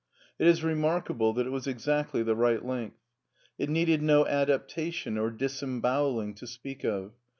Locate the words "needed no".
3.69-4.25